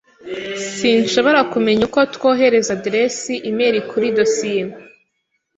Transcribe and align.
Sinshobora 0.77 1.39
kumenya 1.51 1.81
uko 1.87 1.99
twohereza 2.15 2.69
aderesi 2.77 3.33
imeri 3.49 3.79
kuri 3.89 4.07
dosiye. 4.17 4.63